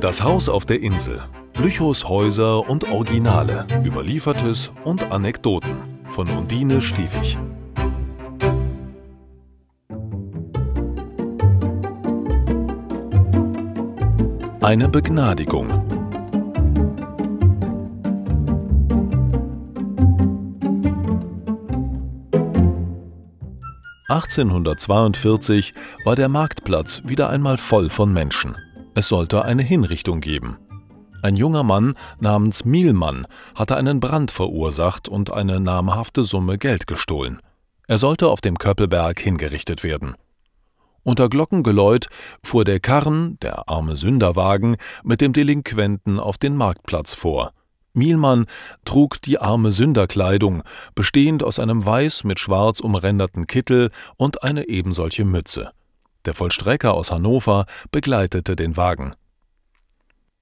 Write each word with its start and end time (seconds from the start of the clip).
Das 0.00 0.22
Haus 0.22 0.48
auf 0.48 0.64
der 0.64 0.80
Insel. 0.80 1.20
Lüchows 1.56 2.08
Häuser 2.08 2.70
und 2.70 2.88
Originale. 2.88 3.66
Überliefertes 3.84 4.70
und 4.84 5.10
Anekdoten. 5.10 5.74
Von 6.10 6.28
Undine 6.30 6.80
Stiefig. 6.80 7.36
Eine 14.60 14.88
Begnadigung. 14.88 15.68
»1842 24.08 25.74
war 26.04 26.14
der 26.14 26.28
Marktplatz 26.28 27.02
wieder 27.04 27.30
einmal 27.30 27.58
voll 27.58 27.90
von 27.90 28.12
Menschen. 28.12 28.56
Es 28.98 29.06
sollte 29.06 29.44
eine 29.44 29.62
Hinrichtung 29.62 30.20
geben. 30.20 30.58
Ein 31.22 31.36
junger 31.36 31.62
Mann 31.62 31.94
namens 32.18 32.64
Mielmann 32.64 33.28
hatte 33.54 33.76
einen 33.76 34.00
Brand 34.00 34.32
verursacht 34.32 35.08
und 35.08 35.32
eine 35.32 35.60
namhafte 35.60 36.24
Summe 36.24 36.58
Geld 36.58 36.88
gestohlen. 36.88 37.38
Er 37.86 37.98
sollte 37.98 38.26
auf 38.26 38.40
dem 38.40 38.58
Köppelberg 38.58 39.20
hingerichtet 39.20 39.84
werden. 39.84 40.16
Unter 41.04 41.28
Glockengeläut 41.28 42.08
fuhr 42.42 42.64
der 42.64 42.80
Karren, 42.80 43.38
der 43.40 43.68
arme 43.68 43.94
Sünderwagen, 43.94 44.76
mit 45.04 45.20
dem 45.20 45.32
Delinquenten 45.32 46.18
auf 46.18 46.36
den 46.36 46.56
Marktplatz 46.56 47.14
vor. 47.14 47.52
Mielmann 47.92 48.46
trug 48.84 49.22
die 49.22 49.38
arme 49.38 49.70
Sünderkleidung, 49.70 50.64
bestehend 50.96 51.44
aus 51.44 51.60
einem 51.60 51.86
weiß 51.86 52.24
mit 52.24 52.40
schwarz 52.40 52.80
umränderten 52.80 53.46
Kittel 53.46 53.92
und 54.16 54.42
eine 54.42 54.68
ebensolche 54.68 55.24
Mütze. 55.24 55.70
Der 56.28 56.34
Vollstrecker 56.34 56.92
aus 56.92 57.10
Hannover 57.10 57.64
begleitete 57.90 58.54
den 58.54 58.76
Wagen. 58.76 59.14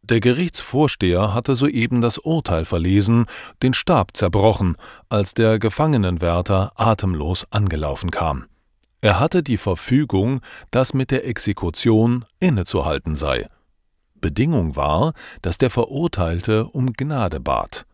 Der 0.00 0.20
Gerichtsvorsteher 0.20 1.34
hatte 1.34 1.54
soeben 1.54 2.00
das 2.00 2.16
Urteil 2.16 2.64
verlesen, 2.64 3.26
den 3.62 3.74
Stab 3.74 4.16
zerbrochen, 4.16 4.78
als 5.10 5.34
der 5.34 5.58
Gefangenenwärter 5.58 6.72
atemlos 6.76 7.46
angelaufen 7.52 8.10
kam. 8.10 8.46
Er 9.02 9.20
hatte 9.20 9.42
die 9.42 9.58
Verfügung, 9.58 10.40
dass 10.70 10.94
mit 10.94 11.10
der 11.10 11.26
Exekution 11.26 12.24
innezuhalten 12.40 13.14
sei. 13.14 13.46
Bedingung 14.14 14.76
war, 14.76 15.12
dass 15.42 15.58
der 15.58 15.68
Verurteilte 15.68 16.64
um 16.64 16.94
Gnade 16.94 17.40
bat. 17.40 17.84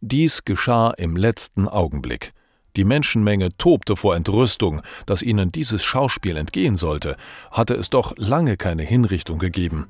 Dies 0.00 0.44
geschah 0.44 0.92
im 0.92 1.16
letzten 1.16 1.66
Augenblick. 1.66 2.32
Die 2.76 2.84
Menschenmenge 2.84 3.56
tobte 3.58 3.96
vor 3.96 4.16
Entrüstung, 4.16 4.80
dass 5.06 5.22
ihnen 5.22 5.52
dieses 5.52 5.82
Schauspiel 5.84 6.36
entgehen 6.36 6.76
sollte, 6.76 7.16
hatte 7.50 7.74
es 7.74 7.90
doch 7.90 8.14
lange 8.16 8.56
keine 8.56 8.82
Hinrichtung 8.82 9.38
gegeben. 9.38 9.88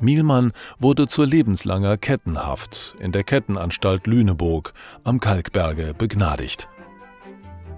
Mielmann 0.00 0.52
wurde 0.78 1.06
zu 1.06 1.24
lebenslanger 1.24 1.98
Kettenhaft 1.98 2.96
in 3.00 3.12
der 3.12 3.22
Kettenanstalt 3.22 4.06
Lüneburg 4.06 4.72
am 5.04 5.20
Kalkberge 5.20 5.94
begnadigt. 5.96 6.68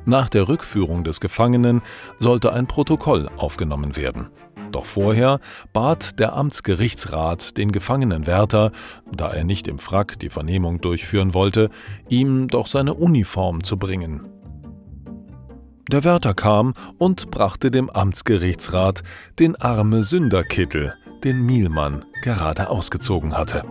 Nach 0.05 0.29
der 0.29 0.49
Rückführung 0.49 1.05
des 1.05 1.21
Gefangenen 1.21 1.81
sollte 2.19 2.53
ein 2.53 2.67
Protokoll 2.67 3.29
aufgenommen 3.37 3.97
werden. 3.97 4.29
Doch 4.73 4.85
vorher 4.87 5.39
bat 5.73 6.19
der 6.19 6.35
Amtsgerichtsrat 6.35 7.57
den 7.57 7.73
Gefangenenwärter, 7.73 8.73
da 9.15 9.31
er 9.31 9.45
nicht 9.45 9.69
im 9.69 9.79
Frack 9.79 10.19
die 10.19 10.31
Vernehmung 10.31 10.81
durchführen 10.81 11.35
wollte, 11.35 11.69
ihm 12.09 12.49
doch 12.49 12.67
seine 12.67 12.95
Uniform 12.95 13.63
zu 13.63 13.77
bringen. 13.77 14.29
Der 15.91 16.05
Wärter 16.05 16.33
kam 16.33 16.73
und 16.99 17.31
brachte 17.31 17.71
dem 17.71 17.91
Amtsgerichtsrat 17.91 19.03
den 19.39 19.57
arme 19.57 20.03
Sünderkittel, 20.03 20.95
den 21.23 21.45
Mielmann 21.45 22.05
gerade 22.23 22.71
ausgezogen 22.71 23.37
hatte. 23.37 23.63